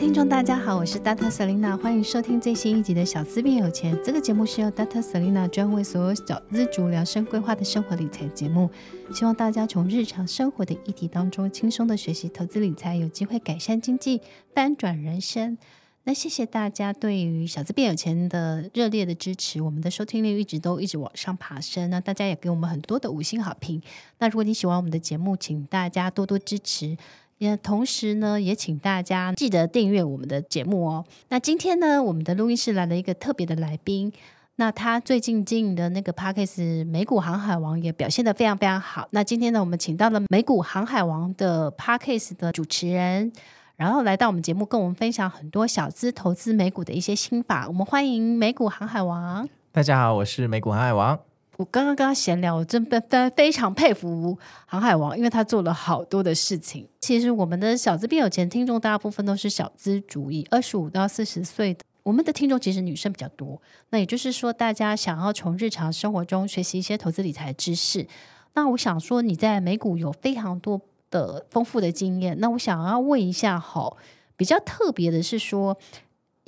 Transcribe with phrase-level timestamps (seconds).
[0.00, 1.30] 听众大家好，我是 Dr.
[1.30, 3.94] Selina，欢迎收听最新一集的《小资变有钱》。
[4.02, 5.02] 这个节目是由 Dr.
[5.02, 8.70] Selina 专为所有小资族量身规划的生活理财节目，
[9.12, 14.22] 希望大家从日常生活的议题当中轻松的学习投资理财，有机会改善经济，
[14.54, 15.58] 翻转人生。
[16.04, 21.90] 那谢谢大家对于《小资变有钱》的热烈的支持，我们的收听率一直都一直往上爬升。
[21.90, 23.82] 那大家也给我们很多的五星好评。
[24.18, 26.96] 那如果你喜欢我们的节目，请大家多多支持。
[27.40, 31.02] 也同时呢，也请大家记得订阅我们的节目哦。
[31.30, 34.12] 那今天呢，我们的录音室来了一个特别的来宾。
[34.56, 39.08] 那他最近经营的那个 Podcast 美股航海王也表现得非常非常好。
[39.12, 43.32] 那今天呢，我们请到了美股航海王的 Podcast 的主持人，
[43.76, 47.66] 然后来到我们节目，跟我们分享很多小资投资美股的一些心法。
[47.66, 49.48] 我们欢迎美股航海王。
[49.72, 51.18] 大家好，我是美股航海王。
[51.60, 56.88] 我刚刚跟他闲聊，我真的非常佩服航海王，因为他做了好多的事情。
[57.00, 61.80] 其实我们的小资变有钱听众大部分都是小资主义，二十五到四十岁的。
[62.02, 68.06] 我们的听众其实女生比较多，那也就是说，大家想要从日常生活中学习一些投资理财知识。
[68.54, 70.80] 那我想说，你在美股有非常多
[71.10, 72.40] 的丰富的经验。
[72.40, 73.98] 那我想要问一下，好，
[74.34, 75.76] 比较特别的是说。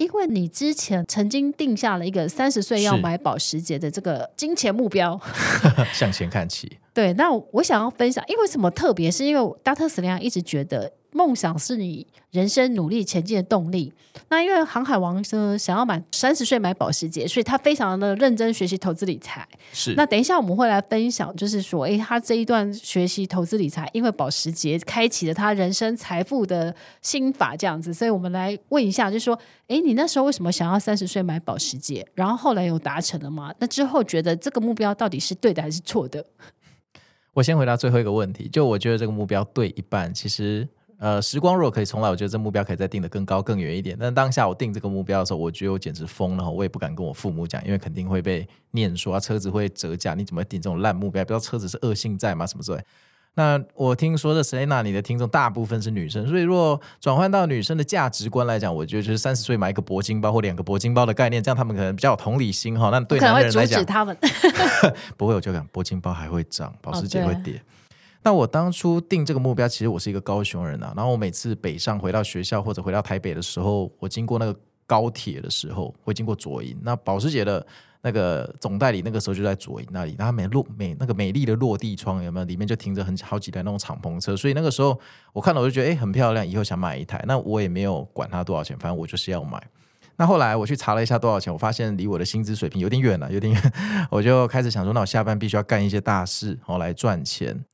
[0.03, 5.19] 因为你之前曾经定下了一个三十岁要买保时捷的这个金钱目标，
[5.95, 6.79] 向前看齐。
[6.93, 9.11] 对，那我想要分享，因为什么特别？
[9.11, 9.87] 是因为 Dr.
[9.89, 10.93] Selena 一直觉得。
[11.13, 13.93] 梦想是你人生努力前进的动力。
[14.29, 19.47] 那因为航海王呢，想要满三十岁买保时捷，所以他非常的认真学习投资理财。
[19.73, 19.95] 是。
[19.95, 27.93] 那等一下我们会来分享，就是说，诶，他这一段学习投资理财，因为保时捷开启了他人生财富的心法，这样子。
[27.93, 29.39] 所以我们来问一下，就是说，
[29.69, 32.07] 诶，你那时候为什么想要三十岁买保时捷？
[32.15, 33.53] 然后后来有达成了吗？
[33.59, 36.25] 那之后觉得这个目标到底是对的还是错的？
[37.35, 40.69] 我先回答最后一个问题，就我觉得这个目标对一半，其实。
[41.03, 43.97] 呃，时光如果可以重来，我觉得这目标可以再定得更高、更远一点。
[43.99, 51.25] 但当下我定这个目标的时候，我觉得我简直疯了，我也不敢跟我父母讲，因为肯定会被念说啊，车子会折价，你怎么会定这种烂目标？
[51.25, 52.47] 不知道车子是恶性债吗？
[52.47, 52.81] 什么之类。
[53.35, 62.91] 那我听说的 Selena，你的听众大部分是女生，所以如果转换到女生的价值观来讲，我觉得就是三十岁买一个铂金包或两个铂金包的概念，这样他们可能比较有同理心哈。
[62.91, 64.17] 那对男人来讲，他们
[65.19, 67.55] 不会，我就讲铂金包还会涨，保时捷会跌。
[67.57, 67.61] 哦
[68.25, 70.93] 那我当初定这个目标，其实我是一个高雄人啊。
[70.97, 74.57] 然后我每次北上回到学校或者回到台北的时候，我经过那个
[74.87, 76.79] 高铁的时候，会经过左营。
[76.83, 77.67] 那保时捷的
[78.01, 82.47] 那个总代理那个时候就在左营那里，然后美落美那个美丽的落地窗有没有？
[82.47, 84.37] 里面就停着很好几台那种敞篷车。
[84.37, 84.99] 所以那个时候
[85.33, 87.23] 我看了我就觉得哎很漂亮，以后想买一台。
[87.27, 89.61] 那我也没有管它多少钱，反正我就是要买。
[90.17, 93.73] 那后来我去查了一下多少钱，我发现离我的薪资水平有点远了，有点远。
[94.11, 97.65] 我就开始想说，那我下班必须要干一些大事，然后来赚钱。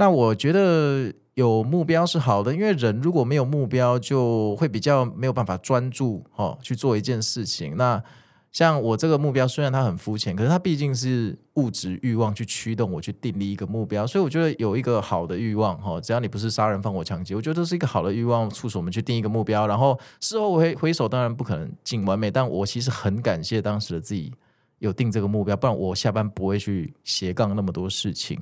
[0.00, 7.76] 那我觉得有目标是好的，因为人如果没有目标，就会比较没有办法专注哦去做一件事情。
[7.76, 8.02] 那
[8.50, 19.66] 像我这个目标，虽然它很肤浅，可是它毕竟是物质欲望去驱动我去订立一个目标，所以我觉得有一个好的欲望哈，只要你不是杀人放火抢劫，我觉得这是一个好的欲望，促使我们去定一个目标。
[19.66, 24.32] 然后事后回回首，当然不可能尽完美，但我其实很感谢当时的自己
[24.78, 28.40] 有定这个目标，不然我下班不会去斜杠那么多事情。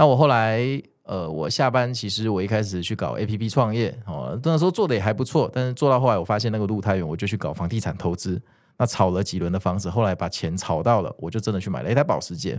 [0.00, 0.62] 那我后来，
[1.02, 8.40] 呃，我下班其实我一开始去搞 APP 创业，哦，那时候做的也还不错，但是做到后来我发现那个路太远，我就去搞房地产投资，
[8.78, 12.58] 那炒了几轮的房子，后来把钱炒到了，我就真的去买了一台保时捷，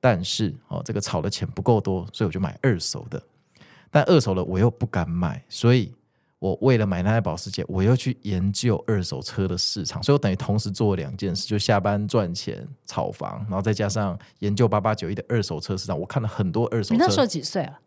[0.00, 3.22] 但是哦，这个炒的钱不够多，所以我就买二手的，
[3.90, 5.92] 但二手的我又不敢买，所以。
[6.44, 15.98] 我为了买那台保时捷，我又去研究二手车的市场，所以我等于同时做了两件事，就下班赚钱炒房，然后再加上研究八八九一的二手车市场。
[15.98, 16.94] 我看了很多二手车。
[16.96, 17.80] 你那时候几岁啊？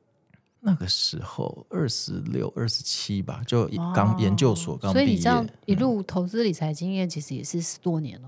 [0.60, 5.06] 那个时候二十六、二十七吧，就刚研究所刚毕业。
[5.06, 8.28] 所以你这样一路投资理财经验，其实也是十多年了。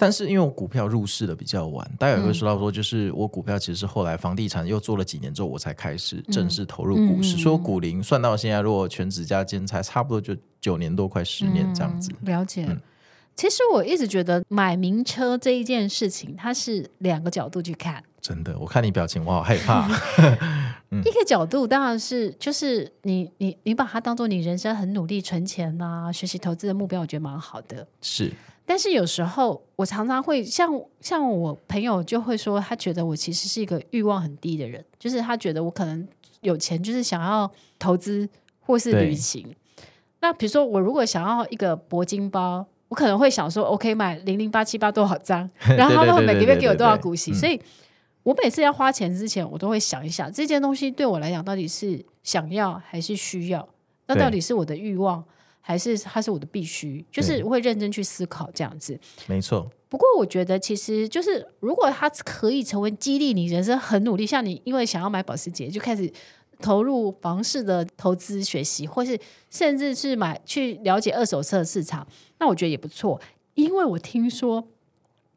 [0.00, 7.36] 但是因为我股票入市的比较晚，大家也会说到说，就是我股票其实是后来房地产又做了几年之后，我才开始正式投入股市。
[7.36, 12.12] 说、股龄算到现在，如果全职加兼差，差不多就九年多，快十年这样子。
[12.22, 12.80] 嗯、了解、嗯。
[13.34, 18.02] 其实我一直觉得买名车这一件事情，它是两个角度去看。
[18.20, 19.88] 真的，我看你表情，我好害怕。
[20.90, 27.86] 嗯、一个角度当然是就是你你你把它当做你人生很努力存钱呐、啊、学习投资的目标，我觉得蛮好的。
[28.00, 28.32] 是。
[28.68, 30.70] 但是有时候我常常会像
[31.00, 36.06] 像我朋友就会说，他觉得我其实是一个欲望很低的人，就是他觉得我可能
[36.42, 38.28] 有钱就是想要投资
[38.60, 39.56] 或是旅行。
[40.20, 45.48] 那比如说我如果想要一个铂金包，我可能会想说，OK，买零零八七八多少张，
[45.78, 47.32] 然后他们会每个月给我多少股息。
[47.32, 47.58] 所以
[48.22, 53.66] 我每次要花钱之前，我都会想一想这件东西对我来讲到底是想要还是需要。
[54.06, 55.24] 那到底是我的欲望，
[55.68, 57.04] 还是它是我的必须？
[57.12, 58.98] 就是会认真去思考这样子。
[59.26, 59.70] 没错。
[59.90, 66.10] 不过我觉得，其实就是如果它可以成为激励你人生很努力，像你因为想要买保时捷就开始
[66.60, 69.18] 投入房市的投资学习，或是
[69.50, 72.06] 甚至是买去了解二手车市场，
[72.38, 73.20] 那我觉得也不错。
[73.52, 74.66] 因为我听说，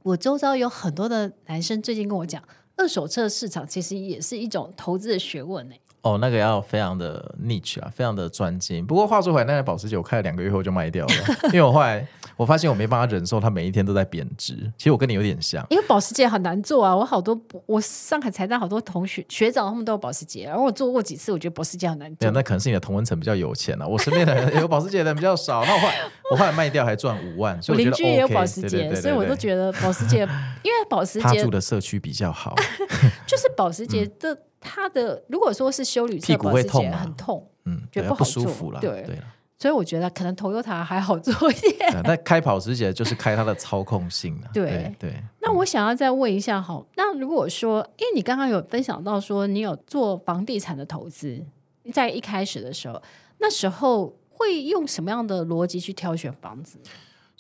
[0.04, 2.42] 我周遭有很多的男生最近跟我讲，
[2.78, 5.76] 二手车市场其实也是一种投资的学问呢。
[6.04, 8.84] 哦，那个要非常的 niche 啊，非常的专精。
[8.86, 11.14] 不过话说回来，那台保时捷我开了两个月后就卖掉了，
[11.54, 12.06] 因为我后来
[12.36, 14.56] 我发现我没办法忍受它每一天都在贬值。
[14.78, 16.96] 其实我跟你有点像，因为保时捷很难做啊。
[16.96, 22.32] 我好多我上海财大好多同学学长他们都有保时捷，然后我做过几次，我觉得保时捷很难做。
[22.32, 23.86] 那可能是你的同温层比较有钱啊。
[23.86, 25.64] 我身边的人 有保时捷的人比较少。
[25.66, 25.96] 那我后来
[26.32, 30.22] 我后来卖掉还赚五万， 所以我觉得 OK，我邻居也有保时捷，所以我都觉得保时捷，
[30.64, 32.56] 因为保时捷他住的社区比较好，
[33.28, 34.34] 就是保时捷的。
[34.34, 39.20] 嗯他的如果说是修旅车，保时捷很痛，嗯，觉得不舒服了，对对，
[39.58, 42.02] 所以我觉得可能 Toyota 还好做一点。
[42.04, 45.24] 那开保时捷就是开它的操控性了， 对对，对。
[45.42, 51.44] 那我想要再问一下，好，那如果说，因为你刚刚有分享到说你有做房地产的投资，
[51.92, 53.02] 在一开始的时候，
[53.40, 56.78] 那时候会用什么样的逻辑去挑选房子？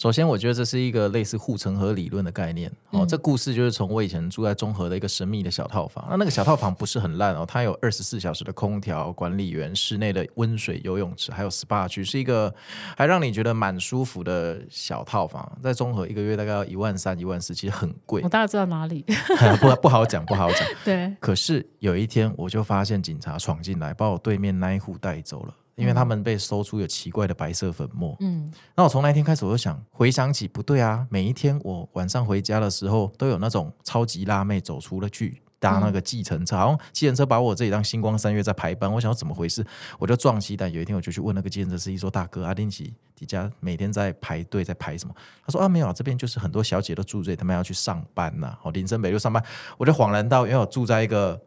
[0.01, 2.71] 首先，我觉得这是一个类似护城河理论的概念。
[2.89, 6.03] 哦，这故事就是从我以前住在中和的一个神秘的小套房。
[6.09, 12.51] 那那个小套房不是很烂哦，它有二十四小时的空调、管理员、室内的温水游泳池，还有 SPA 区，是一个
[12.98, 15.56] 还让你觉得蛮舒服的小套房。
[15.62, 18.24] 在中和一个月大概要一万三、一万四，其实很贵。
[18.24, 19.06] 我大概知道哪里，
[19.62, 20.68] 不不好讲，不好讲。
[20.83, 21.15] 对。
[21.19, 25.53] 可是有一天，我就发现警察闯进来，把我对面那一户带走了。
[25.75, 39.65] 因为他们被搜出有奇怪的白色粉末，嗯，那我从那一天开始，我就想回想起不对啊，每一天我晚上回家的时候，都有那种超级辣妹走出了去搭那个计程车，好像计程车把我这里当星光三月在排班，我想要怎么回事，
[39.97, 45.15] 我就撞期待有一天我就去问那个计程车司机说：“大哥，阿丁奇底下每天在排队在排什么？”
[45.45, 49.44] 他说：“啊，没有啊，这边就是很多小姐都住这里，他们要去上班呐，哦，林森北路上班。”
[49.77, 51.39] 我就恍然到，因为我住在一个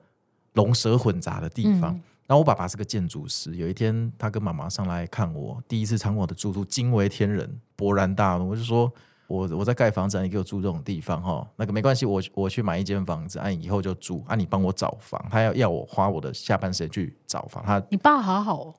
[0.55, 1.93] 龙蛇混杂的地方。
[1.95, 8.49] 嗯然后我爸爸是个建筑师，有一天他跟妈妈上来看我，第一次参观我的住处，惊为天人，勃然大怒。
[8.49, 8.91] 我就说，
[9.27, 15.23] 我我在盖房子，你给我住这种地方哈，那个没关系，我我去买一间房子，啊，以后就住，啊，你帮我找房。
[15.31, 17.63] 他要要我花我的下半生去找房。
[17.63, 18.75] 他你爸好好哦，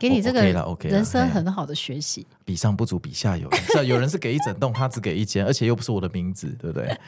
[0.00, 2.26] 给你这个人生很好的学习。
[2.44, 3.54] 比上不足，比下有余。
[3.54, 6.98] 是有人是给一整栋，他只给一间，而且又不是我的名字，对不对？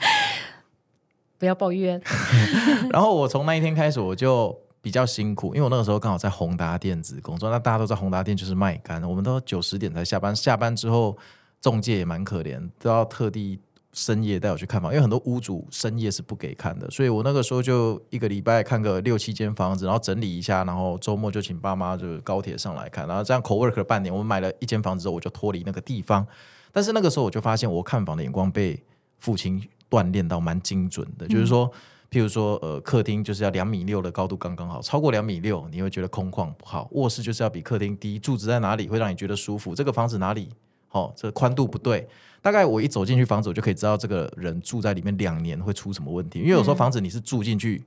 [1.37, 2.00] 不要抱怨。
[2.90, 4.56] 然后我从那一天开始，我就。
[4.88, 11.14] 比较辛苦，因为我那个时候刚好在宏达电子工作，那大家都在宏达电就是卖干，我们都九十点才下班，下班之后
[11.61, 13.61] 中介也蛮可怜，都要特地
[13.93, 26.26] 深夜带我去看房，因为很多屋主深夜是不给看的，所以我那个时候就一个礼拜看个六七间房子，然后整理一下，然后周末就请爸妈就是高铁上来看，然后这样 co work 了半年，我们买了一间房子之后，我就脱离那个地方，
[26.73, 28.82] 但是那个时候我就发现我看房的眼光被
[29.19, 31.70] 父亲锻炼到蛮精准的，嗯、就是说。
[32.10, 36.88] 譬如说，呃，客厅就是要两米六的高度刚刚好，超过两米六你会觉得空旷不好。
[36.93, 39.75] 卧室就是要比客厅低，柱子在哪里会让你觉得舒服？
[39.75, 40.49] 这个房子哪里？
[40.93, 42.08] 哦，这个宽度不对。
[42.40, 46.38] 大概我一走进去房子，我就可以知道这个人住在里面两年会出什么问题。
[46.38, 47.84] 因为有时候房子你是住进去，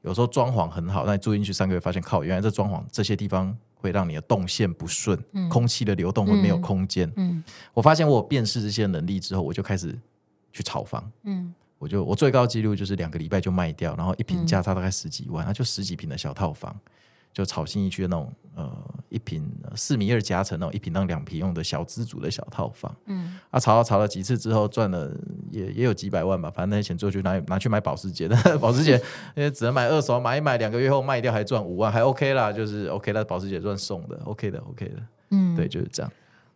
[0.00, 5.16] 有时候装潢很好，但你住进去三个月发现靠，原来这装潢这些地方会让你的动线不顺，
[5.48, 7.08] 空气的流动会没有空间。
[7.14, 7.44] 嗯，
[7.74, 9.96] 我发现我有辨识这些能力之后，我就开始
[10.52, 11.08] 去炒房。
[11.22, 11.54] 嗯。
[11.82, 16.78] 我就我最高纪录就是两个礼拜就卖掉，然后一平价差大概十几万，它、嗯、就十几平的小套房，
[17.32, 18.70] 就草新一区的那种呃
[19.08, 25.12] 一平四米二夹层那种一平当两平用的小资主的小套房，嗯，啊炒了炒了几次之后赚了
[25.50, 28.94] 也也有几百万吧，反正那些钱最后就拿拿去买保时捷的， 保时捷
[29.34, 36.12] 因为只能买二手，买一买两个月后卖掉还赚五万，还 OK 啦，就是 OK 啦，保时捷赚送的，OK 的 OK 的，嗯，对，就是这样。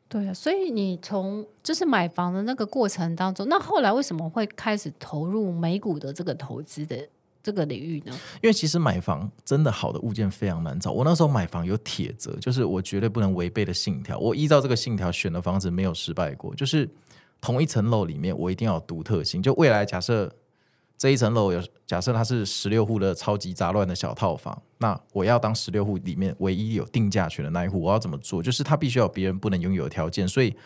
[0.09, 6.97] 对啊，所以你从就是买房的那个过程当中，那后来为什么会开始投入美股的这个投资的
[7.43, 8.13] 这个领域呢？
[8.43, 10.93] 因为其实买房真的好的物件非常难找。
[10.93, 14.19] 我那时候买房有铁则，就是我绝对不能违背的信条。
[14.19, 16.89] 我依照这个信条选的房子没有失败过，就是
[17.41, 19.43] 同一层楼里面我一定要有独特性。
[19.43, 20.33] 就未来假设。
[20.99, 28.43] 这一层楼有假设它是十六户的超级杂乱的小套房，那我要当十六户里面唯一有定价权的那一户，我要怎么做？
[28.43, 30.27] 就是它必须要有别人不能拥有的条件。
[30.27, 30.57] 所以，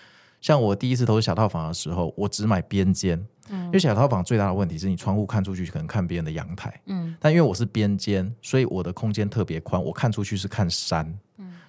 [0.40, 3.18] 像我第一次投资小套房的时候，我只买边间，
[3.48, 11.12] 嗯，因为小套房最大的问题是你窗户看出去可能看别人的阳台，嗯，但因为我是边间，所以我的空间特别宽，我看出去是看山。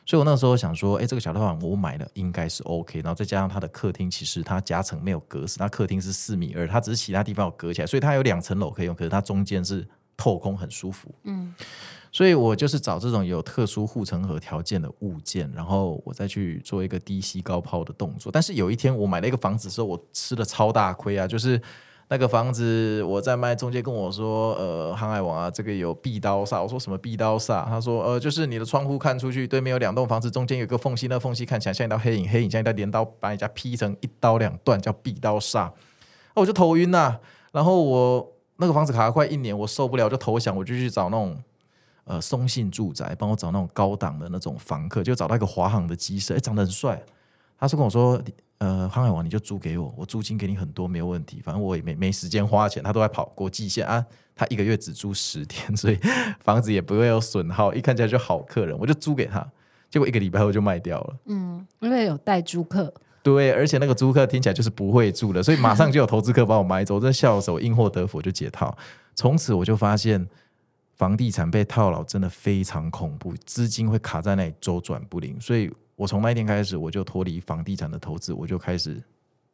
[0.06, 11.14] 所以我那个时候想说，哎，这个小套房我买了应该是 OK，然后再加上它的客厅，其实它夹层没有隔死，它客厅是四米二，它只是其他地方有隔起来，所以它有两层楼可以用，可是它中间是透空，很舒服。
[11.24, 11.54] 嗯，
[12.12, 18.32] 所以我就是找这种有特殊护城河条件的物件，然后我再去做一个低吸高抛的动作。
[18.32, 21.28] 但是有一天我买了一个房子的时候，我吃了超大亏啊！
[21.28, 21.62] 就是
[22.12, 35.72] 那个房子我在卖，中介跟我说：“呃，航海王啊，这个有壁刀煞。”我说：“什么壁刀煞？”他说：“呃，就是你的窗户看出去，对面有两栋房子，中间有个缝隙，那缝隙看起来像一道黑影，黑影像一道镰刀，把你家劈成一刀两断，叫壁刀煞。”
[36.36, 37.18] 我就头晕呐、
[37.54, 41.42] 然后我那个房子卡了快一年，我受不了，就投降，我就去找那种。
[42.04, 47.02] 呃，松信住宅帮我找那种高档的那种房客，就找到一个华航的机师，哎，长得很帅。
[47.62, 48.20] 他是跟我说，
[48.58, 51.40] 呃，航海王你就租给我，我租金给你很多，没有问题。
[51.44, 54.04] 反正我也没没时间花钱，他都在跑国际线啊。
[54.36, 56.00] 他一个月只租十天，所以
[56.40, 59.48] 房子也不会有损耗，一看起来就好客人，我就租给他。
[59.92, 61.16] 结果一个礼拜后就卖掉了。
[61.26, 62.92] 嗯，因为有带租客。
[63.22, 66.96] 对，而且那个租客听起来就是不会住的，所以马上就有投资客把我买走。
[66.96, 68.76] 我真笑死我，因祸得福就解套。
[69.14, 70.28] 从此我就发现。
[70.98, 79.02] 房地产被套牢真的非常恐怖，资金会卡在那里周转不灵，所以我从那一天开始我就脱离房地产的投资，我就开始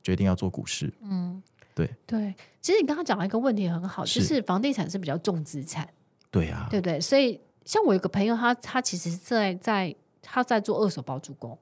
[0.01, 0.94] 决定要做股市。
[1.01, 1.41] 嗯，
[1.75, 5.88] 对对，其实你刚刚讲了一个问题很好，是就是房地产是比较重资产，
[6.32, 7.00] 对啊，对不对？
[7.01, 11.58] 所以像我有个朋友，他他其实是在在他在做二手包租公，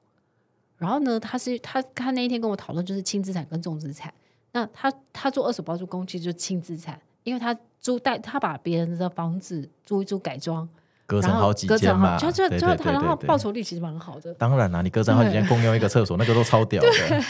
[0.76, 4.12] 然后呢，他是他他那一天跟我讨论就是轻资产跟重资产，
[4.52, 7.56] 那他他做二手包租公其实就是轻资产，因为他。
[7.78, 10.68] 租带他把别人的房子租一租改装，
[11.06, 14.34] 隔成好几间嘛，就就就他然后报酬率其实蛮好的。
[14.34, 16.88] 当然啦，你隔成好几间共用一个厕所， 那个都超屌的，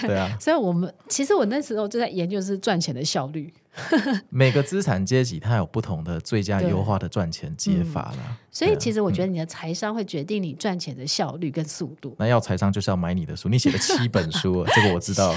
[0.09, 0.35] 对啊。
[0.41, 3.53] 所以我们其实我那时候就在研究是赚钱的效率。
[4.31, 8.19] 每个资产阶级它有不同的最佳优化的赚钱解法啦。
[8.27, 12.17] 嗯、所以其实我觉得你的财商会决定你赚钱的效率跟速度。
[12.19, 15.35] 那要财商就是要买你的书，你写了七本书， 这个我知道。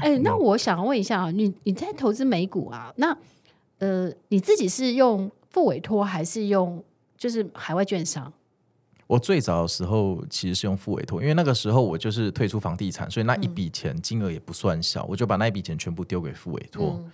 [0.00, 2.92] 哎、欸，那我想问一下啊，你你在投资美股啊？
[2.94, 3.16] 那
[3.80, 6.80] 呃，你自己是用付委托还是用
[7.16, 8.32] 就是海外券商？
[9.06, 16.96] 我最早的时候其实是用付委托，因为那个时候我就是退出房地产，所以那一笔钱金额也不算小，嗯、我就把那一笔钱全部丢给付委托。
[16.98, 17.10] 嗯、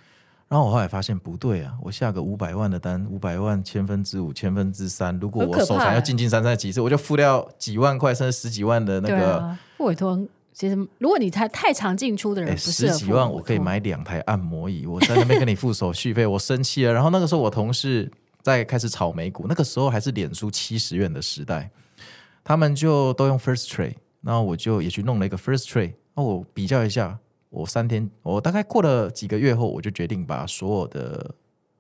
[0.49, 10.19] 然后我后来发现不对啊，我下个五百万的单，五百万千分之五、千分之三，如果我手上要进进三三几次，我就付掉几万块甚至十几万的那个、啊、复委托。
[10.55, 14.87] 其实，如果你太太常进出的人，十几万我可以买两台按摩椅。
[14.87, 16.93] 我在那边跟你付手续费，我生气了。
[16.93, 18.11] 然后那个时候，我同事
[18.43, 21.71] 在开始炒美股，那个时候还是脸书七十元的时代，
[22.45, 25.95] 他们就都用 First Trade，然后我就也去弄了一个 First Trade。
[26.15, 27.19] 那我比较一下，
[27.49, 31.35] 我三天，我大概过了几个月后，我就决定把所有的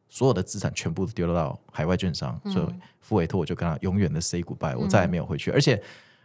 [0.08, 2.66] 所有的资产全部丢到海外券商，嗯、所以
[3.00, 5.82] 付委托我就跟他永远的 say goodbye，我再也没有回去，嗯、而且。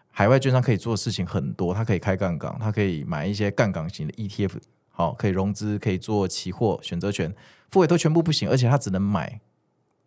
[0.10, 4.54] 海外券商可以做的事情很多，它可以开杠杆，它可以买一些杠杆型的 ETF，
[4.90, 7.32] 好，可以融资，可以做期货、选择权，
[7.70, 9.40] 付委托全部不行，而且它只能买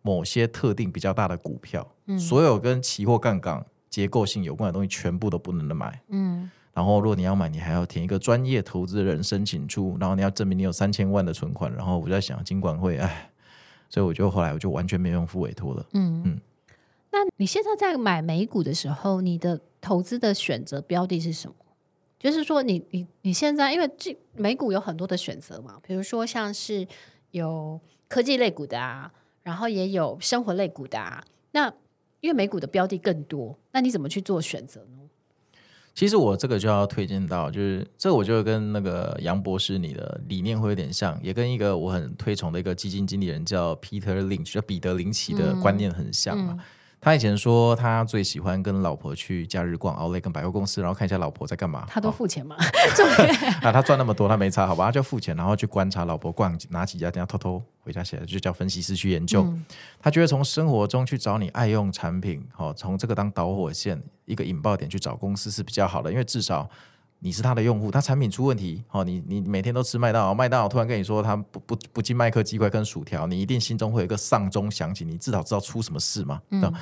[0.01, 13.29] 某些特定比较大的股票，嗯，所有跟期货杠杆结构性有关的东西全部都不能买，嗯，然后如果你要买，你还要填一个专业投资人申请书，然后你要证明你有三千万的存款，然后我就在想，金管会，哎，
[13.89, 16.23] 所以我就后来我就完全没有用付委托了，嗯。
[16.25, 16.39] 嗯，
[17.11, 21.55] 那你现在在买美股的时候，你的投资的选择标的是什么？
[22.17, 26.87] 就是说你，你你你现在因为这美股有很多的选择嘛，比如说像是
[27.31, 29.11] 有科技类股的啊，
[29.43, 31.23] 然后也有生活类股的啊。
[31.51, 31.73] 那
[32.19, 34.97] 因为美股的标的更多，那你怎么去做选择呢？
[35.93, 46.53] 其实我这个就要推荐到，就是这我就跟那个杨博士你的理念会有点像，也跟一个我很推崇的一个基金经理人叫 Peter Lynch，叫彼得林奇的观念很像嘛。
[46.53, 46.65] 嗯嗯
[47.03, 51.83] 他以前说，他最喜欢跟老婆去假日逛奥莱跟百货公司，然后看一下老婆在干嘛。
[51.87, 52.55] 他都付钱吗？
[53.63, 54.85] 啊，他赚那么多，他没差，好吧？
[54.85, 59.41] 他就付钱，然后去观察老婆逛哪几家店，偷偷回家起来，就叫分析师去研究。
[59.41, 59.65] 嗯、
[59.99, 66.69] 他觉得从生活中去找你爱用产品，好，从这个当导火线，一个引爆点去找公司是比较好的，因为至少。
[67.23, 76.41] 你是他的用户，他产品出问题，好，你你每天都吃麦当劳，麦当劳突然跟你说他不不不进麦克鸡块跟薯条，你一定心中会有一个丧钟响起，你至少知道出什么事嘛。
[76.49, 76.73] 嗯，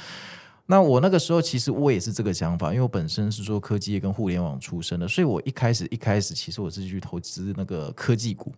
[0.65, 8.53] 那我那个时候其实我也是这个想法，因为我本身是做科技业跟互联网出身的，所以我一开始一开始其实我是去投资那个科技股，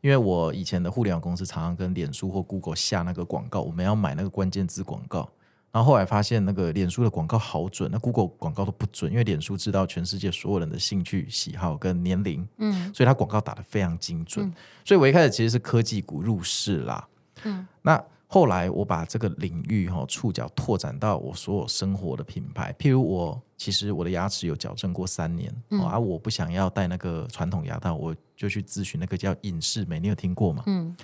[0.00, 5.28] 因为我以前的互联网公司常常跟脸书或 Google 下那个广告，我们要买那个关键字广告。
[5.70, 14.46] 然后后来发现那个脸书的广告好准，那 Google 广告都不准，因为脸书知道全世界所有人的兴趣喜好跟年龄，嗯，所以它广告打得非常精准。
[14.46, 17.06] 嗯、所以我一开始其实是科技股入市啦，
[17.44, 30.62] 嗯，那后来我把这个领域哈触角拓展到我所有生活的品牌，譬如我其实我的牙齿有矫正过三年，嗯、而我不想要戴那个传统牙套，我就去咨询那个叫隐适美，你有听过吗？
[30.66, 30.96] 嗯。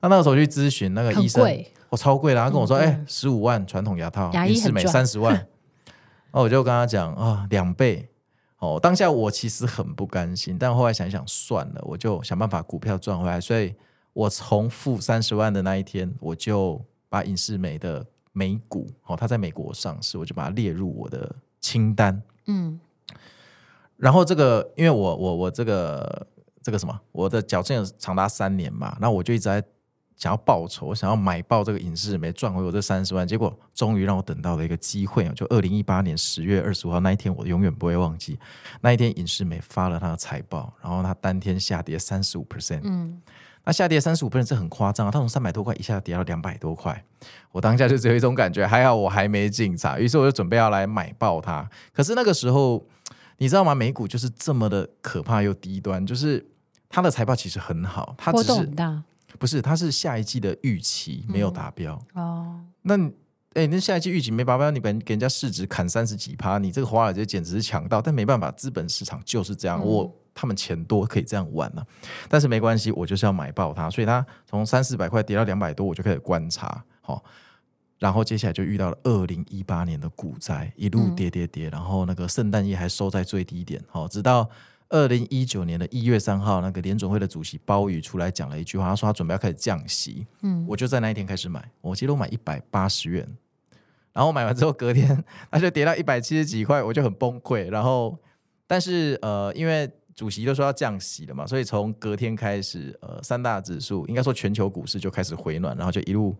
[0.00, 1.48] 那那个时候去咨询那个医生，我、
[1.90, 5.34] 哦、超贵的，他跟我说，哎、嗯，十五、欸、万传统牙套，隐适美三十万，
[6.32, 8.08] 哦我就跟他讲啊，两倍。
[8.58, 13.40] 哦，当下我其实很不甘心，但后来想一想，算了，我就想办法股票赚回来。
[13.40, 13.72] 所以
[14.12, 22.20] 我从负三十万的那一天，我就把隐适美的美股，哦，它在美国上市，我就把它列入我的清单。
[22.46, 22.80] 嗯，
[23.96, 26.26] 然后这个，因为我我我这个
[26.60, 29.64] 这个什么，我的矫正有长达三年嘛，那我就一直在。
[30.18, 38.36] 想要报仇，我想要买爆这个影视美赚回我这三十万，结果终于让我等到了一个机会，就二零一八年十月二十五号那一天，我永远不会忘记。
[38.80, 43.22] 那一天影视美发了他的财报，然后他当天下跌三十五 percent，嗯，
[43.62, 47.04] 那下跌三十五 percent 这很夸张啊，他从三百多块一下跌到两百多块，
[47.52, 51.70] 我当下就只有一种感觉，还好我还没进场，于是我就准备要来买爆它。
[51.94, 52.84] 可是那个时候，
[53.36, 53.72] 你知道吗？
[53.72, 56.44] 美股就是这么的可怕又低端，就是
[56.88, 58.68] 它的财报其实很好，它只是
[59.38, 62.60] 不是，它是下一季的预期没有达标、嗯、哦。
[62.82, 63.10] 那
[63.54, 68.00] 哎，那下一季预期没达标，你本给人家市值砍三十几趴，你这个华尔街简直是强盗。
[68.00, 71.86] 但没办法，资本市场就是这样，嗯、我他们钱多可以这样玩呢、啊。
[72.28, 76.82] 但是没关系，我就是要买爆它，所以它从三四百块跌到两百多，我就开始观察。
[77.00, 77.22] 好、哦，
[77.98, 83.82] 然后接下来就遇到了二零一八年的股灾，一路跌跌跌，然后那个圣诞夜还收在最低点。
[83.88, 84.48] 好、哦，直到。
[84.90, 90.26] 二零一九年的一月三号，那个联准会的主席鲍宇出来讲了一句话，他说他准备要开始降息。
[90.40, 93.28] 嗯，我就在那一天开始买，我记得我买一百八十元，
[94.14, 97.70] 然后买完之后隔天他就跌到一百七十几块，我就很崩溃。
[97.70, 98.18] 然后，
[98.66, 106.34] 但是呃，因为主席都说要降息了嘛，所以从隔天开始，呃，三大指数应该说全球股市就开始回暖，然后就一路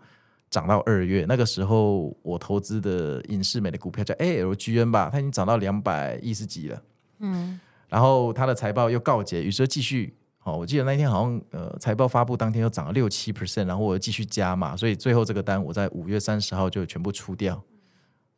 [0.49, 1.27] 涨到二月。
[1.29, 6.83] 那个时候我投资的影视美的股票叫 ALGN 吧，它已经涨到两百一十几了。
[7.19, 7.61] 嗯。
[7.89, 10.15] 然后他的财报又告捷，于是继续。
[10.45, 17.63] 哦，我记得那天好像呃财报发布当天又涨了六七 percent，然后我又继续加嘛，所以最后这个单我在五月三十号就全部出掉。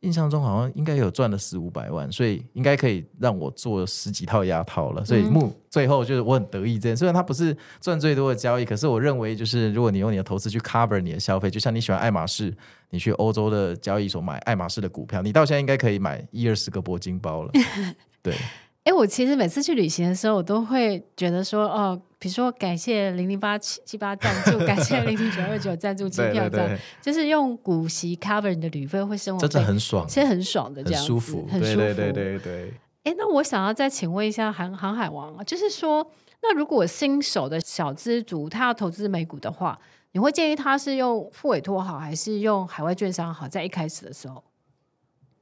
[0.01, 5.05] 印象中好像应该有赚了四五百万，所以应该可以让我做十几套牙套了。
[5.05, 12.53] 所以目最后就是我很得意这件，虽然它不是赚最多的交易，可是我认为就是如果你用你的投资去 cover 你的消费，就像你喜欢爱马仕，
[12.89, 17.51] 你去欧洲的交易所买爱马仕的股票，你到现在应该可以买一二十个铂金包了。
[18.21, 18.35] 对。
[18.83, 32.73] 哎，我其实每次去旅行的时候，我都会觉得说，哦，比如说感谢零零八七七八赞助，感谢零零九二九赞助机票，这样就是用股息 cover 你的旅费，会生活真的很爽，其实很爽的这样子，很舒服，很舒服，对对对对对。
[33.03, 36.05] 哎，那我想要再请问一下航航海王啊，就是说，
[36.41, 39.79] 那如果新手的小资族他要投资美股的话，
[40.13, 43.47] 你会建议他是用付委托好，还是用海外券商好？
[43.47, 44.43] 在一开始的时候？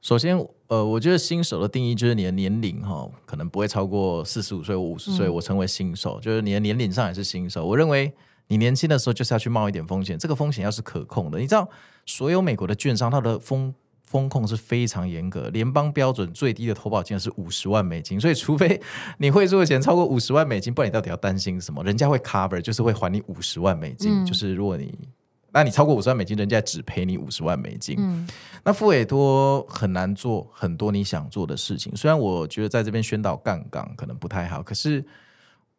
[0.02, 0.34] 首先，
[0.68, 7.66] 呃，我觉得新手的定义就是你的年龄哈，可能不会超过四十五岁或五十岁，我称为新手，嗯、就是你的年龄上也是新手。
[7.66, 8.10] 我认为
[8.48, 11.38] 你年轻的时候就是要去冒一点风险，这个风险要是可控的。
[11.38, 11.68] 你知道，
[12.06, 18.80] 所有美国的券商它的风风控是非常严格，联邦标准最低的投保金额是五十万美金，所以除非
[19.18, 21.84] 你汇出的钱超过五十万美金，不然你到底要担心什么？
[21.84, 24.98] 人家会 cover，就是会还你五十万美金，嗯、就是如果你。
[25.52, 27.96] 那你超过五十万美金，人家只赔你五十万美金。
[27.98, 28.26] 嗯，
[28.64, 31.94] 那复委托很难做很多你想做的事情。
[31.96, 35.04] 虽然我觉得在这边宣导杠杆可能不太好，可是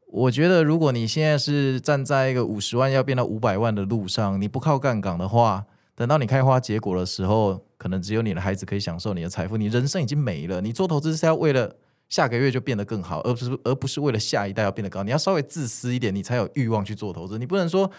[0.08, 10.60] 我觉得如果你现在是站在一个五十万要变到五百万的路上，你不靠杠杆的话，等到你开花结果的时候，可能只有你的孩子可以享受你的财富，你人生已经没了。
[10.60, 11.74] 你做投资是要为了
[12.10, 15.02] 下个月就变得更好，而不是而不是为了下一代要变得高。
[15.04, 17.40] 你要稍微自私一点，你才有欲望去做投资。
[17.40, 17.90] 你不能说。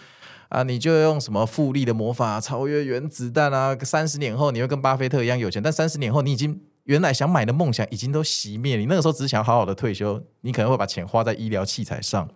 [0.52, 3.74] 啊，你就用什么复利的魔法超越原子弹啊？
[3.82, 8.76] 三十年后你会跟巴菲特一样有钱，但三十年后你已经原来想买的梦想已经都熄灭。
[8.76, 12.28] 你那个时候只想好好的退休，你可能会把钱花在医疗器材上。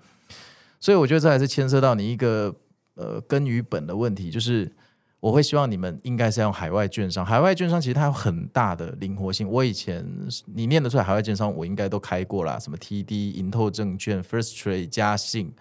[0.81, 2.55] 所以我觉得这还是牵涉到你一个
[2.95, 4.73] 呃根与本的问题，就是
[5.21, 7.23] 我会希望你们应该是要用海外券商。
[7.23, 9.47] 海外券商其实它有很大的灵活性。
[9.47, 10.03] 我以前
[10.47, 15.53] 你念得出来海外券商，我应该都开过啦，什么 TD、银透证券、First Trade、嘉信。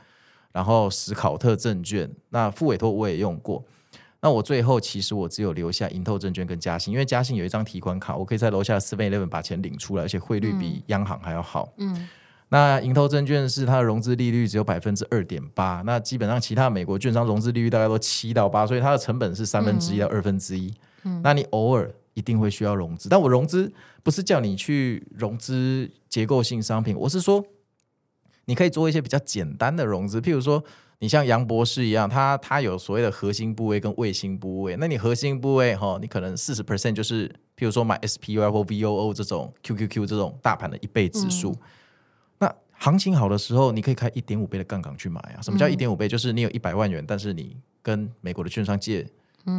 [0.55, 3.61] 然后史考特证券，那副委托我也用过。
[4.21, 11.73] 那我最后其实我只有留下盈透证券跟嘉信，因为嘉信有一张提款卡，我可以在楼下 Seven Eleven 把钱领出来，而且汇率比央行还要好。
[11.75, 12.07] 嗯，
[12.47, 20.73] 那盈透证券是它的融资利率只有百分之二点八，那基本上其他美国券商融资利率大概都七到八，所以它的成本是三分之一到二分之一。
[21.03, 23.69] 嗯，那你偶尔一定会需要融资，但我融资
[24.01, 27.45] 不是叫你去融资结构性商品，我是说。
[28.45, 30.63] 你可以做一些比较简单的融资，譬如说，
[30.99, 34.75] 你像杨博士一样，他他有所谓的核心部位跟卫星部位。
[34.77, 37.27] 那你核心部位哈，你可能四十 percent 就是，
[37.57, 41.51] 譬如说买 SPY 或 VOO 这种 QQQ 这种大盘的一倍指数。
[41.51, 41.59] 嗯、
[42.39, 45.41] 那行情好的时候，你可以开一点五倍的杠杆去买啊。
[45.41, 46.07] 什么叫一点五倍？
[46.07, 49.05] 就是你有一百万元，但是你跟美国的券商借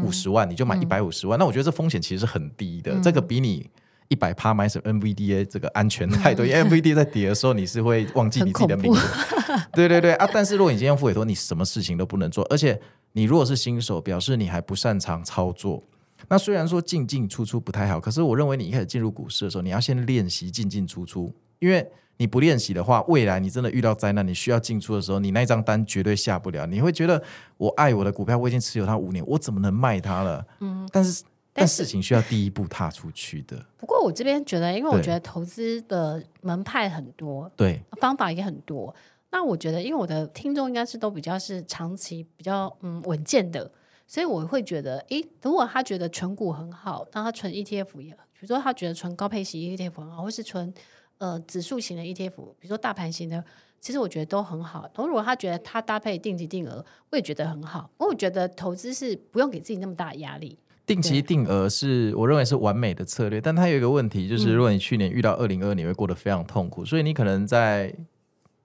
[0.05, 1.38] 五十万，你就买一百五十万。
[1.38, 3.68] 那我觉得这风险其实是很低的，这个比你。
[4.09, 9.01] 一百趴买什么 NVDA 这个安全太多，因为 NVDA 在跌的时候，你是会忘记你自己的名字。
[9.73, 10.29] 对对对啊！
[10.33, 12.79] 但是如果你今天用复委托，你什么事情都不能做，而且
[13.12, 15.83] 你如果是新手，表示你还不擅长操作。
[16.29, 26.66] 那虽然说进进出出不太好，可是我认为你一开始进入股市的时候，你要先练习进进出出，因为你不练习的话，未来你真的遇到灾难，你需要进出的时候，你那张单绝对下不了。
[26.66, 27.23] 你会觉得
[27.57, 30.45] 我爱我的股票，我已经持有它五年，我怎么能卖它了？
[30.61, 31.23] 嗯，但是。
[31.57, 33.64] 但事情需要第一步踏出去的。
[33.77, 38.95] 不过我这边觉得，因为我觉得投资的门派很多，对，方法也很多。
[39.31, 43.71] 那我觉得，因为我的听众应该是都比较是长期比较嗯稳健的，
[44.07, 50.73] 所以我会觉得，诶，如果他觉得存股很好，那他存 ETF 也，比如说他觉得存高配型 ETF 很好，或是存
[51.19, 53.45] 呃指数型的 ETF，比如说大盘型的，
[53.81, 54.88] 其实我觉得都很好。
[54.97, 57.90] 如果他觉得他搭配定期定额，我也觉得很好。
[57.99, 60.59] 我觉得投资是不用给自己那么大的压力。
[60.87, 67.92] 定期定额是我认为是完美的策略，但它有一个问题，就是如果你去年遇到二零二二，你会过得非常痛苦，所以你可能在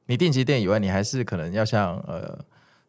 [0.06, 2.38] 你定期定额以外，你还是可能要像呃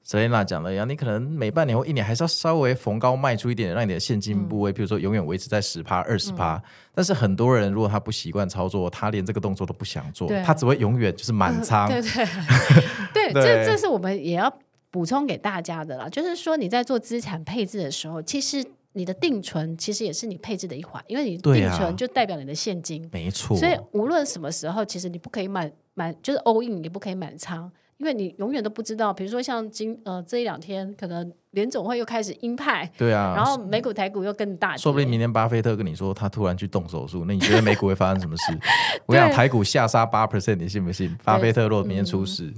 [0.06, 6.62] Selena 讲的一样，你可能每半年或一年还是要稍微逢高卖出一点，让你的现金部位，比如说永远维持在十趴、二十趴。
[6.94, 11.88] 但是很多人如果他不习惯操作，他连这个动作都不想做，他只会永远就是满仓。
[11.88, 14.52] 对对 对，这这是我们也要
[14.90, 18.62] 补充给大家的啦，就是说你在做资产配置的时候，其实。
[18.94, 23.56] 你的定存其实也是你配置的一环，因为你定存就代表你的现金，没错。
[23.56, 29.12] 所以无论什么时候，其实你不可以满满，就是 all in，也不可以满仓，因为你永远都不知道。
[29.12, 38.58] 比如说像今呃这一两天，可能联总会又开始鹰派，对啊，然后美股台股又更大，说不定明天巴菲特跟你说他突然去动手术，那你觉得美股会发生什么事？
[39.06, 41.16] 我想台股下杀八 percent，你信不信？
[41.24, 42.52] 巴菲特如果明天出事？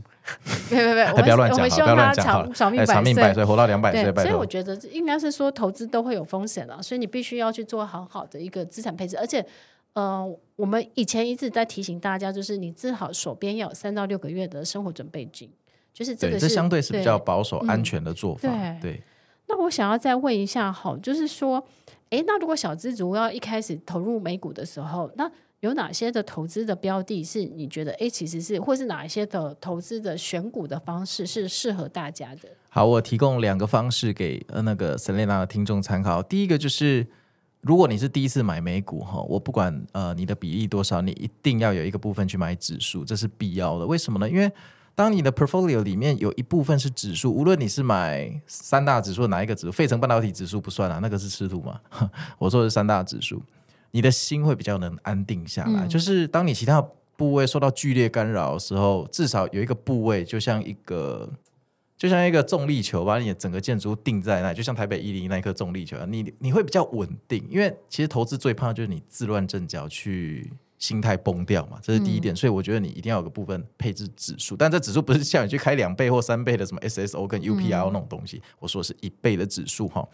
[0.70, 4.12] 别别别，我们我们希望他长长命百岁，活到两百岁。
[4.22, 9.18] 所以我觉得应该是说投资都会有风险了，所以你必须要去做好好的一个资产配置。
[9.18, 9.44] 而且，
[9.92, 15.50] 呃，我们以前一直在提醒大家，就是你至少手边要有三到六个月的生活准备金，
[15.92, 18.48] 就是这个是这相对是比较保守安全的做法。
[18.50, 19.02] 嗯、对，对。
[19.46, 21.62] 那我想要再问一下，好，就是说，
[22.08, 25.30] 哎，那如果小资族要一开始投入美股的时候，那
[25.64, 32.48] 有哪些的投资的标的，是你觉得哎，其实是或是哪一些的投资的选股的方式是适合大家的？
[32.68, 36.22] 好，我提供两个方式给呃那个 Selena 的听众参考。
[36.22, 37.06] 第一个就是，
[37.62, 43.86] 如果你是第一次买美股哈，我不管呃你的比例多少，你一定要有一个部分去买指数，这是必要的。
[43.86, 44.28] 为什么呢？
[44.28, 44.52] 因为
[44.94, 51.80] 当你的 portfolio 里面有一部分是指数，无论你是买三大指数哪一个指数，费城半导体指数不算啊，那个是吃土嘛。
[52.36, 53.42] 我说的是三大指数。
[53.94, 56.84] 你的心会比较能安定下来，嗯、就是当你其他
[57.16, 61.32] 部位受到剧烈干扰的时候，至少有一个部位，就像一个
[61.96, 67.46] 就像一个重力球，把你的整个建筑物定在那，就像台北一零那一颗重力球，你你会比较稳定。
[67.48, 72.34] 因为其实投资最怕就是你自乱阵脚，去心态崩掉嘛，这是第一点。
[72.34, 80.04] 嗯、所以我觉得你一定要有个部分配置指数，但这指数不是像你去开两倍或三倍的什么 SSO 跟 UPR 那种东西，嗯、我说是一倍的指数哈。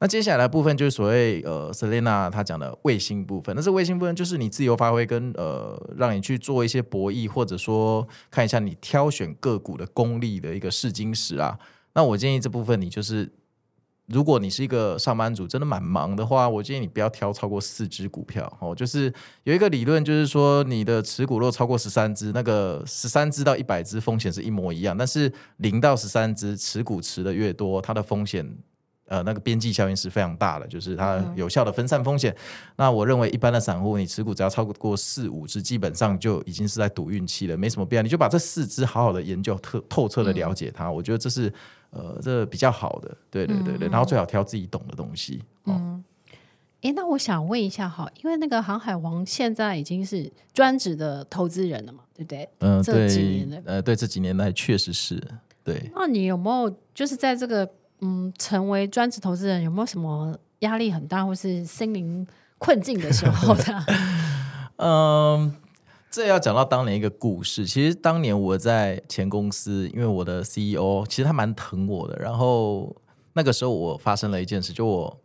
[0.00, 3.54] 那接下来的部分就是所谓呃，Selena 他讲的卫星部分。
[3.56, 11.58] 那这卫星部分就是你自由发挥跟呃，让你去做一些博弈，或者说看一下你挑选个股的功力的一个试金石啊。
[11.94, 13.32] 那我建议这部分你就是，
[14.08, 18.74] 如果你是一个上班族，真的蛮忙的话，我建议你不要挑超过四只股票哦。
[18.74, 19.10] 就是
[19.44, 28.58] 有一个理论，就是说你的持股若超过十三只，那个十三只到一百只风险是一模一样，但是零到十三只持股持的越多，它的风险。
[29.06, 32.32] 呃，那个边际效应是非常大的，就是它有效的分散风险。
[32.32, 32.36] 嗯、
[32.76, 38.02] 那我认为一般的散户，你持股只要超过四五只，基本上就已经是在赌运气了，没什么必要。
[38.02, 41.52] 你就把这四只好好的研究透透彻的了解它，嗯、我觉得这是
[41.90, 43.14] 呃这比较好的。
[43.30, 45.42] 对对对对，嗯、然后最好挑自己懂的东西。
[45.66, 46.02] 嗯，
[46.80, 52.48] 哎、哦，那我想问一下哈，因为那个航海王现在已经是专职的投资人了嘛，对不对？
[52.60, 55.22] 嗯、呃，对，呃，对，这几年来确实是
[55.62, 55.90] 对。
[55.94, 57.70] 那你有没有就是在这个？
[58.06, 62.26] 嗯，成为专职投资人有没有什么压力很大，或是心灵
[62.58, 63.64] 困境的时候的？
[64.76, 65.56] 嗯，
[66.10, 67.64] 这要讲到当年一个故事。
[67.64, 72.14] 其实当年我在前公司，因为我的 CEO 其实他蛮疼我的。
[72.16, 72.94] 然后
[73.32, 75.18] 那个时候我发生了一件事，就我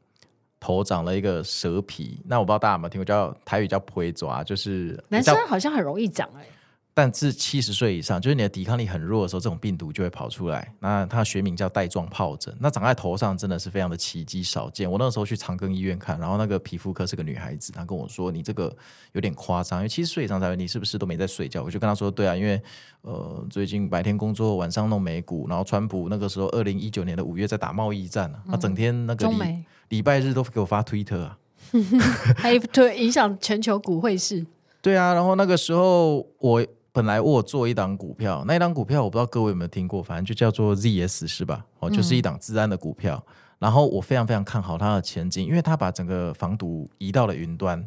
[0.57, 2.21] 头长了一个蛇皮。
[2.27, 6.47] 那我不知道大家有没有听过，叫台语叫“皮蛇”，就是男生好像很容易长哎、欸。
[6.99, 10.69] 但至七十岁以上，就是你的抵抗力很弱的时候，这种病毒就会跑出来。
[10.81, 14.91] 那它学名叫带状疱疹，那长在头上真的是非常的奇迹少见。
[14.91, 18.75] 我那时候去长庚医院看，然后那个皮肤科是个女孩子，她跟我说：“你这个
[19.13, 22.61] 有点夸张，因为七十岁以上才会，你是不是都没在睡觉？”我就跟她说：“对啊，因为
[23.03, 29.37] 呃最近白天工作，晚上弄美股，然后川普那个时候二零一九年的五月在打贸易战啊，他整天那个礼
[29.87, 31.37] 礼、嗯、拜日都给我发推特啊，
[32.35, 34.45] 还推影响全球股汇市。
[34.81, 36.67] 对啊，然后那个时候我。
[36.99, 41.65] 本来我做一档股票，那一档股票我不知道各位有没有听过，反正就叫做 ZS 是吧？
[41.79, 43.23] 哦，就是一档自安的股票。
[43.25, 47.81] 嗯、然后我非常非常看好它的前景，因为它把整个防毒移到了云端。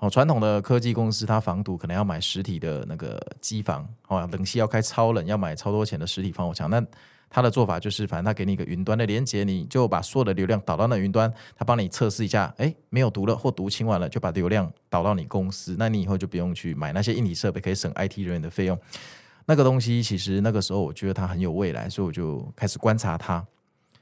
[0.00, 6.68] 哦，传统的科技公司它防毒可能要买实体的那个机房，哦，冷气要开超冷，要买超多钱的实体防火墙。
[6.68, 6.84] 那
[7.30, 18.78] 他的做法就是，反正他给你一个云端的连接，你就把所有的流量导到那云端，他帮你测试一下，哎，没有毒了或毒清完了，就把流量导到你公司，那你以后就不用去买那些硬体设备，可以省 IT 人员的费用。
[19.46, 23.46] 那个东西其实那个时候我觉得它很有未来，所以我就开始观察它。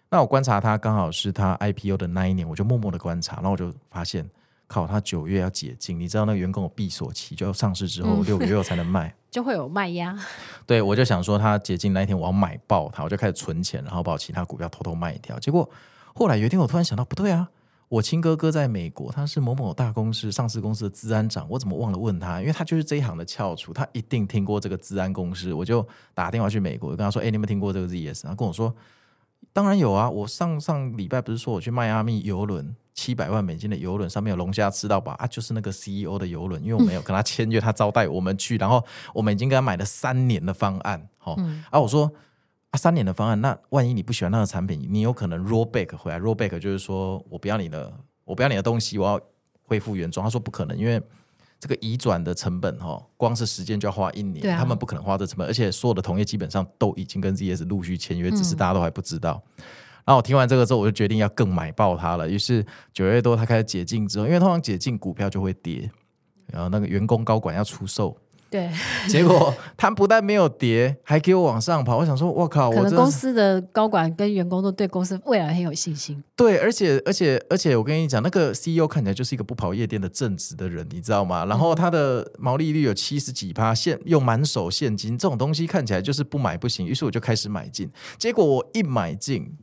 [0.09, 4.29] 那我观察它刚好是它 IPO 的那一年，我就默默的观察，然后我就发现。
[4.67, 10.19] 靠，他九月要解禁，你知道那个员工有闭锁期，就要上市之后六个月后才能卖， 就会有卖压。
[10.67, 15.39] 对，我就想说他解禁那一天我要买爆它，我就开始存钱，然后把我其他股票偷偷卖掉。
[15.39, 15.69] 结果
[16.15, 17.49] 后来有一天我突然想到，不对啊，
[17.89, 22.41] 我亲哥哥在美国，他是某某大公司上市公司的资安长，我怎么忘了问他？
[22.41, 25.53] 因为他就是这一行的翘楚，他一定听过这个资安公司。
[25.53, 28.75] 我就打电话去美国，我跟他说：“哎，你有没有听过这个 ZS？” 他跟我说
[29.57, 42.11] ：“当然有啊，我上上礼拜不是说我去迈阿密游轮。”七百万美金的游轮上面有龙虾吃到饱啊，就是那个 CEO 的游轮，因为我没有跟他签约，他招待我们去，然后我们已经跟他买了三年的方案，好、嗯，啊，我说
[42.71, 47.93] 啊，三年的方案，那万一你不喜欢那个产品，你有可能 roll back 回来，roll back 就是说我不要你的，
[48.25, 49.21] 我不要你的东西，我要
[49.65, 50.25] 恢复原状。
[50.25, 50.99] 他说不可能，因为
[51.59, 59.43] 这个移转的成本哈，光是时间就要花一年，啊、他们不可能花这成本，而且所有的同业基本上都已经跟 ZS 陆续签约，只是大家都还不知道。
[59.59, 59.65] 嗯
[60.07, 62.29] 然后我听完这个之后，我就决定要更买爆它了。
[62.31, 65.91] 于是九月多它开始解禁之后，因为通常解禁股票就会跌，
[66.47, 68.17] 然后那个员工高管要出售，
[68.49, 68.71] 对，
[69.09, 71.99] 结果他不但没有跌，还给我往上跑。
[71.99, 76.23] 我想说，我靠，可能公司的高管跟员工都对公司未来很有信心。
[76.37, 81.45] 对，而且而且而且，我跟你讲，那个 CEO 看起来就是一个不跑夜店的正直的人，你知道吗？
[81.47, 86.87] 然后他的毛利率有七十几趴，现用满手现金，这种东西看起来就是不买不行。
[86.87, 89.57] 于是我就开始买进，结果我一买进。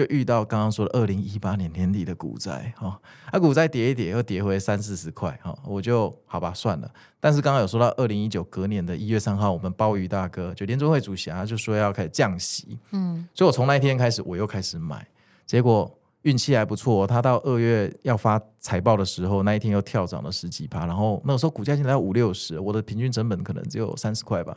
[0.00, 2.98] 就遇到刚刚说的二零一八年年底的股灾哈，
[3.30, 6.90] 啊股灾跌一跌又跌回三四十块哈，我就好吧算了。
[7.20, 15.06] 但是刚刚有说到二零一九隔年的一月三号，我们鲍鱼大哥就联中会主席啊就说要开始降息，嗯，所以我从那一天开始我又开始买，
[15.44, 24.56] 结果运气还不错，他到二月要发财报的时候，那一天又跳涨了十几趴，然后那个时候股价现在要五六十，我的平均成本可能只有三十块吧。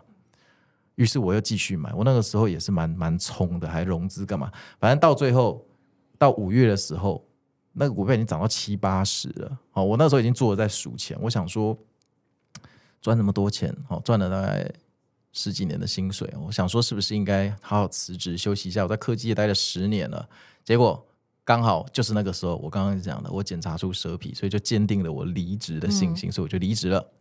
[0.95, 4.51] 于是我又继续买，我那个时候也是蛮蛮冲的，还融资干嘛？
[4.79, 5.65] 反正到最后
[6.17, 7.25] 到五月的时候，
[7.71, 9.57] 那个股票已经涨到七八十了。
[9.71, 11.77] 好，我那时候已经做了在数钱，我想说
[13.01, 14.71] 赚那么多钱，好赚了大概
[15.31, 18.83] 十几年的薪水，我想说是不是应该好好辞职休息一下？
[18.83, 20.29] 我在科技业待了十年了，
[20.63, 21.03] 结果
[21.43, 27.11] 刚好就是那个时候，我刚刚讲的，我检查出蛇皮，所以就坚定了我离职的信心，嗯、所以我就离职了。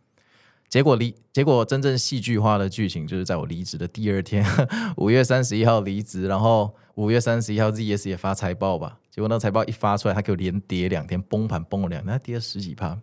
[0.73, 4.43] 结果离结果真正戏剧化的剧情就是在我离职的第二天，
[4.97, 8.97] 五月三十一号离职，然后五月三十一号 ZS 也发财报吧。
[9.11, 12.97] 结果那财报一发出来，他给我连跌两天，崩盘崩了两天，他跌了十几趴。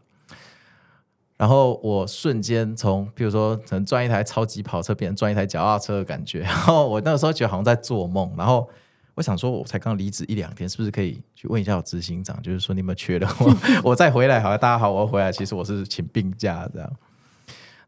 [1.36, 6.40] 然后我瞬间从，比如说可能赚一台超级跑车，变成赚一台脚踏车的感觉。
[6.42, 8.34] 然后我那个时候觉得好像在做梦。
[8.36, 8.68] 然后
[9.14, 13.56] 我想说，我才刚离职一两天，是不是可以去问一下我执行长，就是说你们缺的 我，
[13.90, 14.58] 我再回来好。
[14.58, 15.30] 大家好，我要回来。
[15.30, 16.92] 其实我是请病假这样。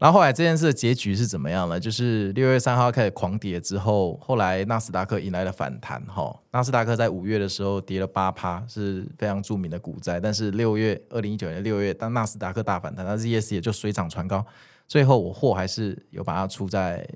[0.03, 1.79] 然后后来这件事的结局是怎么样呢？
[1.79, 6.05] 就是六月三号开始狂跌之后，后来纳斯达克迎来了反弹。
[6.07, 10.19] 哈，纳斯达克在五月的时候跌了八趴，是非常著名的股灾。
[10.19, 14.45] 但是六月二零一九年六月，当纳斯达克大反弹，那 ZS 也就水涨船高。
[14.89, 17.09] 最后我货还是有把它出在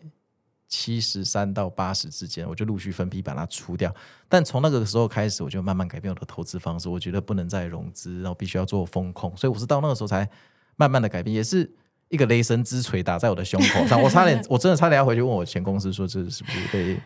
[0.68, 3.92] 七十三到八十之间，我就陆续分批把它出掉。
[4.29, 6.88] 但从那个时候开始，我就慢慢改变我的投资方式。
[6.88, 10.29] 我觉得不能再融资，然后必须要做风控，所以我是到那个时候才
[10.77, 11.68] 慢慢的改变，也是。
[12.08, 17.00] 一个雷神之锤打在我的胸口上，我差点， 我真的差点要回去问我前公司说，这是不是可以，可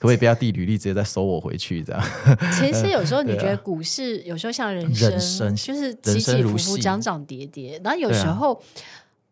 [0.00, 2.02] 不可以不要递履历，直接再收我回去这样？
[2.52, 8.60] 其实 有时候你觉得股市有时候像人生，人生就是起起伏伏、涨涨跌跌，然后有时候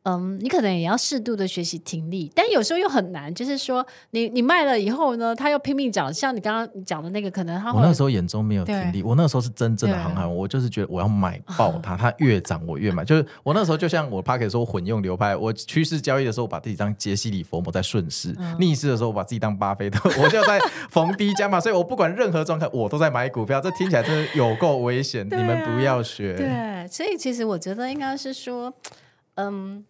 [0.05, 3.33] 嗯，你可能也要适度的学习听力，但有时候又很难。
[3.35, 13.05] 就是说你，你你卖了以后呢，他又拼命涨，像你刚刚讲的那个，可能他我那时候眼中没有听力，我那时候是真正的航海，我就是觉得我要买 爆它，它越涨我越买。
[13.05, 20.59] 就是我那时候就像我 Podcast 说混用流派，我趋势交易的时候，我把自己当杰西·里佛摩在顺势；嗯、逆势的时候，我把自己当巴菲特，我就在
[20.89, 21.61] 逢低加码。
[21.61, 23.61] 所以我不管任何状态，我都在买股票。
[23.61, 26.35] 这听起来真的有够危险，啊、你们不要学。
[26.37, 28.73] 对，所以其实我觉得应该是说，
[29.35, 29.85] 嗯。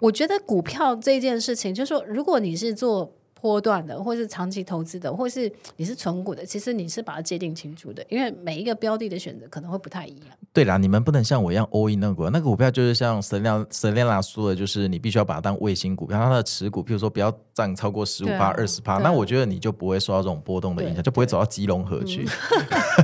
[0.00, 10.28] 我觉得股票这件事情，就是说，如果你是做波段的，或是长期投资的，或是你是存股的，其实你是把它界定清楚的，因为每一个标的的选择可能会不太一样。
[10.52, 22.28] 对啦，你们不能像我一样 all in 那个股，那个股票就是像 Selena Selena 说的，就是你必须要把它当卫星股票，它的持股，譬如说不要占超过十五趴、二十趴，那我觉得你就不会受到这种波动的影响，就不会走到基隆河去。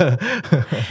[0.01, 0.19] 嗯、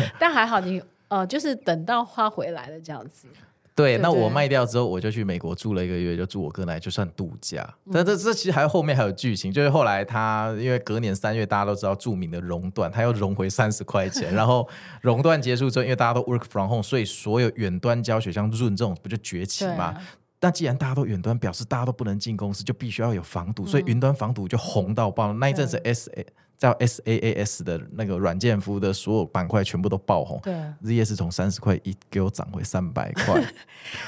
[0.20, 3.28] 但还好你呃，就是等到花回来了这样子。
[3.76, 7.62] 对，那我卖掉之后，我就去美国住了一个月，就住我哥那里，就算度假。
[7.86, 14.66] 嗯、但这这其实还有后面还有剧情，就是后来他因为隔年三月大家都知道著名的熔断，他又融回三十块钱， 然后
[15.02, 19.94] 熔断结束之后，因为大家都 work from home，所以所有远端教学像 Zoom 这种不就崛起吗？
[20.40, 25.34] 那既然大家都远端，表示大家都不能进公司，就必须要有防堵，所以云端防堵就红到爆。
[25.34, 26.10] 那一阵子 S
[26.56, 26.58] A。
[26.58, 33.44] 叫 SaaS 的那个软件服务的所有板块全部都爆红，对，ZS 从三十块一给我涨回三百块，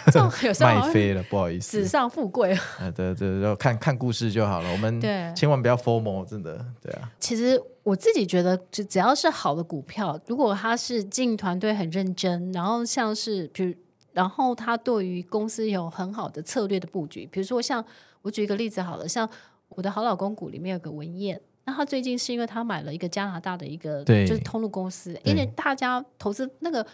[0.62, 2.54] 卖飞了，不好意思，纸上富贵。
[2.54, 5.00] 啊， 对对，要看看故事就好了，我们
[5.36, 7.12] 千万不要 formal，真的，对啊。
[7.20, 13.74] 其实我自己觉得，就只要是好的股票，如果它是经营团队很认真，然后像是比如，
[14.14, 17.84] 然后他对于公司有很好的策略的布局，比如说像
[18.22, 19.30] 我举一个例子好了，像
[19.68, 21.42] 我的好老公股里面有个文彦。
[21.68, 26.88] 那他最近是因为他买了一个加拿大的一个就是通路公司，因为大家投资那个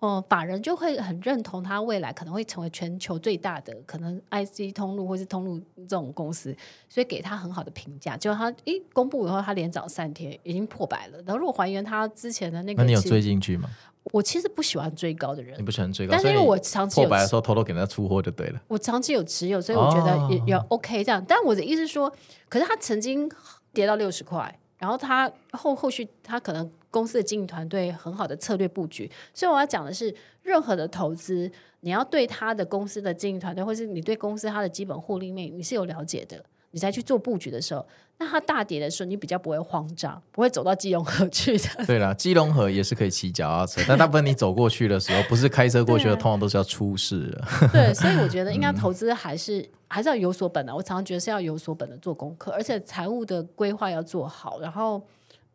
[0.00, 6.52] 哦法人就会很认同他未来可能会成为全球最大的可能 IC 通路或是通路这种公司，
[6.88, 8.16] 所以给他很好的评价。
[8.16, 11.18] 结果他一公布以后，他连涨三天，已经破百了。
[11.24, 13.70] 然后如果还原他之前的那个，那你有追进去吗？
[14.12, 18.60] 我其实不喜欢追高的人，你不喜欢追高，但是因为我长期有破百的时候偷偷给人家出货就对了。
[18.66, 21.24] 我长期有持有，所以我觉得也也 OK 这样。
[21.28, 22.12] 但我的意思是说，
[22.48, 23.30] 可是他曾经。
[23.72, 36.44] 跌到六十块，然后他后后续他可能公司的经营团队很好的策略布局，所以我要讲的是，任何的投资，你要对他的公司的经营团队，或是你对公司它的基本获利面你是有了解的。
[36.72, 37.84] 你再去做布局的时候，
[38.18, 41.68] 那它大跌的时候，你比较不会慌张，不会走到基隆河去的。
[41.86, 47.68] 对啦，基隆河也是可以骑脚踏车，但大部分你走过去的时候，不是开车过去的，通常都是要出事的。
[47.72, 50.74] 对，所以我觉得应该投资还是、嗯、还是要有所本的。
[50.74, 55.02] 我常常觉得是要有所本的做功课，而且财务的规划要做好，然后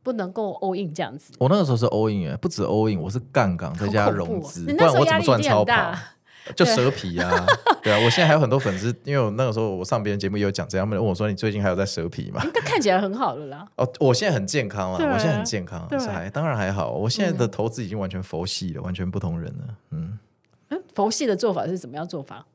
[0.04, 1.34] 不能够 all in 这样子。
[1.40, 5.96] 我那个时候是 all in 不止 all in，我是杠杆再加融资，不然我怎么赚超跑？
[6.54, 7.46] 就蛇皮啊，
[7.82, 13.68] 对啊，我现在还有很多粉丝，因为我那个时候我上别人节目也有讲这样，他们问我说：“你最近还有在蛇皮吗？”应该看起来很好了啦。
[13.78, 16.92] 哦，我现在很健康啊，我现在很健康，是还当然还好。
[16.92, 19.76] 我现在的投资已经完全佛系了，完全不同人了。
[19.92, 20.20] 嗯，
[20.94, 22.46] 佛系的做法是怎么样做法？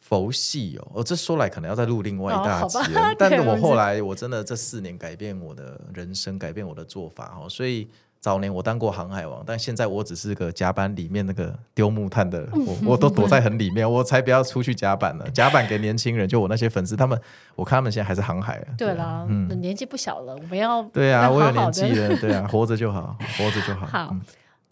[0.00, 3.14] 佛系哦，哦，这说来可能要再录另外一大集了。
[3.18, 7.88] 但是我后来我真的这四年改变我的人生，改变我的做法哦，所以。
[8.20, 15.24] 早年我当过航海王，但现在我只是个甲板里面那个丢木炭的，我我都躲在很里面，我才不要出去甲板呢。
[15.30, 17.16] 甲板给年轻人，就我那些粉丝，他们
[17.54, 18.60] 我看他们现在还是航海。
[18.76, 23.86] 对啦，嗯，年纪不小了，我们要对啊，我有年纪了， 对啊，活着就好，活着就好。
[23.86, 24.16] 好，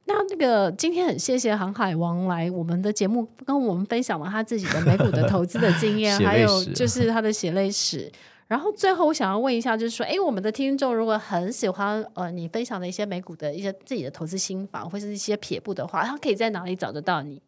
[0.07, 8.11] 那那个今天很谢谢航海王来我们的节目，跟我们分享了他自己的美股的投资的经验， 还有就是他的血泪史。
[8.47, 17.41] 然后最后我想要问一下，就是说，哎，我们的听众如果很喜欢呃你分享的一些美股的一些自己的投资心法，或是一些撇步的话，他可以在哪里找得到你？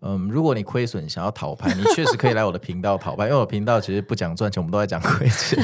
[0.00, 5.62] 嗯，如果你亏损想要讨拍，你确实可以来我的频道讨拍，因为我频道其实不讲赚钱，我们都在讲亏钱。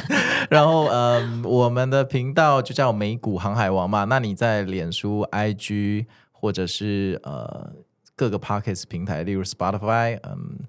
[0.51, 7.73] 然后嗯，我们的频道就叫美股航海王嘛，那你在脸书、IG 或者是呃。
[8.23, 10.61] 各个 Podcast 平台，例如 Spotify、嗯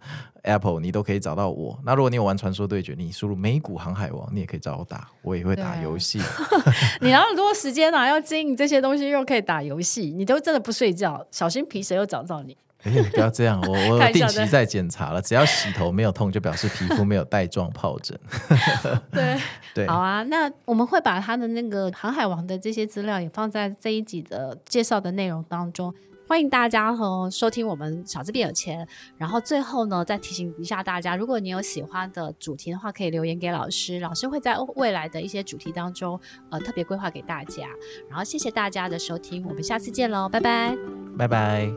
[0.41, 1.79] Apple，你都可以找到我。
[1.85, 6.19] 那如果你有玩传说对决，你输入美股航海王，你也可以找我打，我也会打游戏。
[6.99, 8.07] 你哪有那么多时间呢、啊？
[8.07, 12.57] 要经营这些东西，又可以打游戏，你都真的不睡觉，小心皮蛇又找到你。
[12.81, 18.19] 哎，不要这样，我 我定期在检查了，只要洗头没有痛，就表示皮肤没有带状疱疹。
[19.13, 19.39] 对
[19.75, 25.93] 对，好啊，那我们会把他的那个航海王的这些资料也放在这一集的介绍的内容当中。
[26.33, 28.87] 欢迎大家和收听我们小资变有钱。
[29.19, 36.19] 然后最后呢，再提醒一下大家，如果你有喜欢的主题的话，可以留言给老师，老师会在未来的一些主题当中，
[36.49, 37.67] 呃，特别规划给大家。
[38.09, 40.75] 然后谢谢大家的收听，我们下次见喽，拜拜，
[41.15, 41.71] 拜拜。